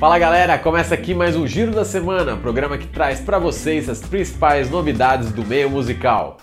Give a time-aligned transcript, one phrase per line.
[0.00, 4.00] Fala galera, começa aqui mais um Giro da Semana, programa que traz para vocês as
[4.00, 6.38] principais novidades do meio musical.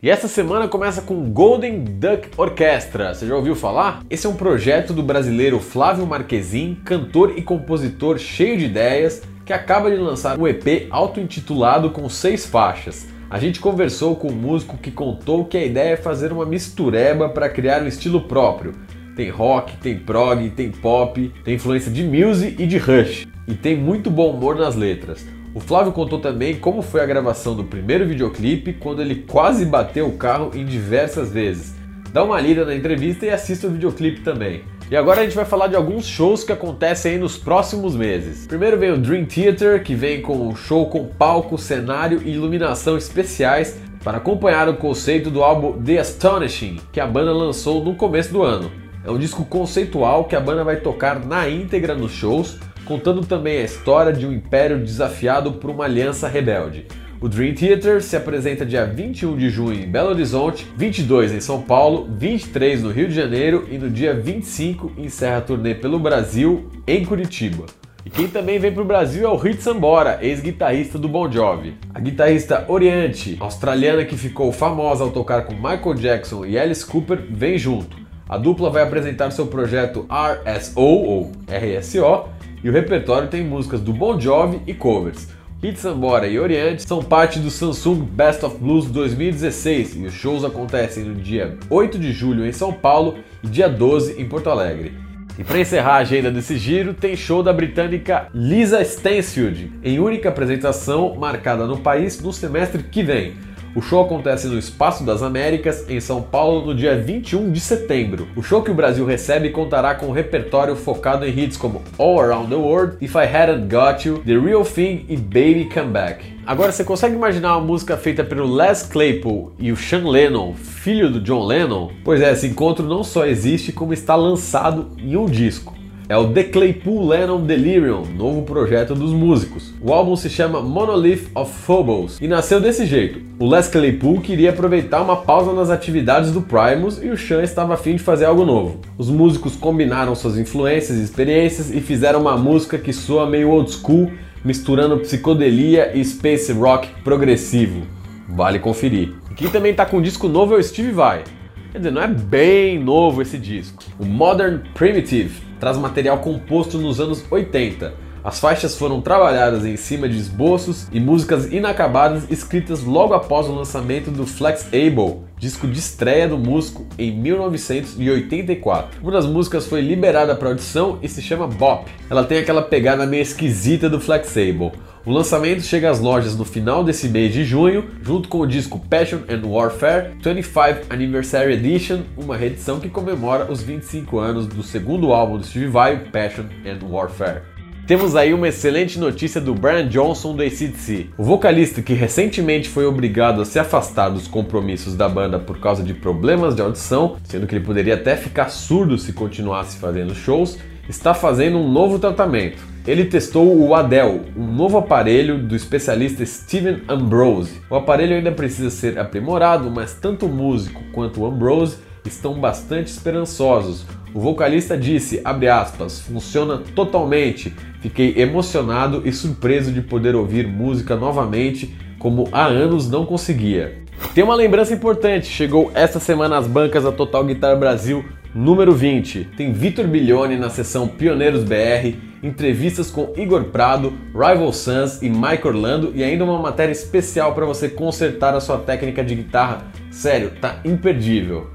[0.00, 3.12] E essa semana começa com Golden Duck Orchestra.
[3.12, 4.04] Você já ouviu falar?
[4.08, 9.52] Esse é um projeto do brasileiro Flávio Marquezin, cantor e compositor cheio de ideias, que
[9.52, 13.11] acaba de lançar um EP auto-intitulado com seis faixas.
[13.32, 17.30] A gente conversou com um músico que contou que a ideia é fazer uma mistureba
[17.30, 18.74] para criar um estilo próprio.
[19.16, 23.26] Tem rock, tem prog, tem pop, tem influência de Muse e de Rush.
[23.48, 25.26] E tem muito bom humor nas letras.
[25.54, 30.08] O Flávio contou também como foi a gravação do primeiro videoclipe, quando ele quase bateu
[30.08, 31.74] o carro em diversas vezes.
[32.12, 34.60] Dá uma lida na entrevista e assista o videoclipe também.
[34.92, 38.46] E agora a gente vai falar de alguns shows que acontecem aí nos próximos meses.
[38.46, 42.98] Primeiro vem o Dream Theater, que vem com um show com palco, cenário e iluminação
[42.98, 48.34] especiais para acompanhar o conceito do álbum The Astonishing, que a banda lançou no começo
[48.34, 48.70] do ano.
[49.02, 53.62] É um disco conceitual que a banda vai tocar na íntegra nos shows, contando também
[53.62, 56.86] a história de um império desafiado por uma aliança rebelde.
[57.22, 61.62] O Dream Theater se apresenta dia 21 de junho em Belo Horizonte, 22 em São
[61.62, 66.68] Paulo, 23 no Rio de Janeiro e no dia 25 encerra a turnê pelo Brasil
[66.84, 67.66] em Curitiba.
[68.04, 71.76] E quem também vem para o Brasil é o Hit Sambora, ex-guitarrista do Bon Jovi.
[71.94, 77.24] A guitarrista Oriente, australiana que ficou famosa ao tocar com Michael Jackson e Alice Cooper,
[77.30, 77.96] vem junto.
[78.28, 82.28] A dupla vai apresentar seu projeto RSO ou RSO
[82.64, 85.28] e o repertório tem músicas do Bon Jovi e covers.
[85.62, 90.44] Hit Sambora e Oriente são parte do Samsung Best of Blues 2016 e os shows
[90.44, 94.92] acontecem no dia 8 de julho em São Paulo e dia 12 em Porto Alegre.
[95.38, 100.30] E para encerrar a agenda desse giro, tem show da britânica Lisa Stansfield, em única
[100.30, 103.34] apresentação marcada no país no semestre que vem.
[103.74, 108.28] O show acontece no Espaço das Américas, em São Paulo, no dia 21 de setembro.
[108.36, 112.20] O show que o Brasil recebe contará com um repertório focado em hits como All
[112.20, 116.22] Around the World, If I Hadn't Got You, The Real Thing e Baby Come Back.
[116.44, 121.10] Agora, você consegue imaginar uma música feita pelo Les Claypool e o Sean Lennon, filho
[121.10, 121.92] do John Lennon?
[122.04, 125.81] Pois é, esse encontro não só existe, como está lançado em um disco.
[126.08, 129.72] É o The Claypool Lennon Delirium, novo projeto dos músicos.
[129.80, 133.20] O álbum se chama Monolith of Phobos e nasceu desse jeito.
[133.38, 137.74] O Les Claypool queria aproveitar uma pausa nas atividades do Primus e o Sean estava
[137.74, 138.80] afim de fazer algo novo.
[138.98, 143.70] Os músicos combinaram suas influências e experiências e fizeram uma música que soa meio old
[143.70, 144.10] school,
[144.44, 147.82] misturando psicodelia e space rock progressivo.
[148.28, 149.14] Vale conferir.
[149.30, 151.22] E quem também está com um disco novo é o Steve Vai.
[151.72, 153.82] Quer dizer, não é bem novo esse disco.
[153.98, 157.94] O Modern Primitive traz material composto nos anos 80.
[158.24, 163.54] As faixas foram trabalhadas em cima de esboços e músicas inacabadas escritas logo após o
[163.54, 169.02] lançamento do Flex Able, disco de estreia do músico em 1984.
[169.02, 171.90] Uma das músicas foi liberada para audição e se chama Bop.
[172.08, 174.70] Ela tem aquela pegada meio esquisita do Flex Able.
[175.04, 178.78] O lançamento chega às lojas no final desse mês de junho, junto com o disco
[178.88, 180.60] Passion and Warfare 25
[180.90, 185.98] Anniversary Edition, uma reedição que comemora os 25 anos do segundo álbum do Steve Vai,
[185.98, 187.51] Passion and Warfare.
[187.84, 191.10] Temos aí uma excelente notícia do Brian Johnson do ACDC.
[191.18, 195.82] O vocalista que recentemente foi obrigado a se afastar dos compromissos da banda por causa
[195.82, 200.58] de problemas de audição, sendo que ele poderia até ficar surdo se continuasse fazendo shows,
[200.88, 202.62] está fazendo um novo tratamento.
[202.86, 207.60] Ele testou o Adel, um novo aparelho do especialista Steven Ambrose.
[207.68, 212.88] O aparelho ainda precisa ser aprimorado, mas tanto o músico quanto o Ambrose estão bastante
[212.88, 213.84] esperançosos.
[214.14, 217.52] O vocalista disse, aspas, funciona totalmente.
[217.80, 223.82] Fiquei emocionado e surpreso de poder ouvir música novamente como há anos não conseguia.
[224.14, 229.28] Tem uma lembrança importante, chegou esta semana às bancas a Total Guitar Brasil número 20.
[229.36, 235.46] Tem Vitor Bilione na sessão Pioneiros BR, entrevistas com Igor Prado, Rival Sons e Mike
[235.46, 239.64] Orlando e ainda uma matéria especial para você consertar a sua técnica de guitarra.
[239.90, 241.50] Sério, tá imperdível.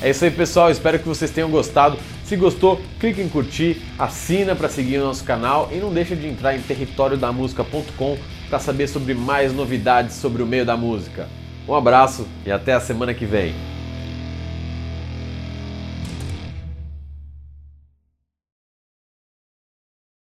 [0.00, 0.70] É isso aí, pessoal.
[0.70, 1.98] Espero que vocês tenham gostado.
[2.24, 6.26] Se gostou, clique em curtir, assina para seguir o nosso canal e não deixe de
[6.26, 11.28] entrar em territoriodamusica.com para saber sobre mais novidades sobre o meio da música.
[11.68, 13.54] Um abraço e até a semana que vem.